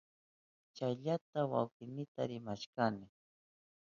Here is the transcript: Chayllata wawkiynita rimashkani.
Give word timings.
Chayllata 0.75 1.41
wawkiynita 1.51 2.21
rimashkani. 2.29 3.05